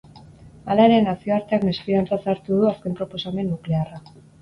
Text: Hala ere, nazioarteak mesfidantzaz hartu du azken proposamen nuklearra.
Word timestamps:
Hala 0.75 0.87
ere, 0.91 0.95
nazioarteak 1.09 1.67
mesfidantzaz 1.69 2.19
hartu 2.35 2.57
du 2.59 2.73
azken 2.73 3.01
proposamen 3.01 3.53
nuklearra. 3.57 4.07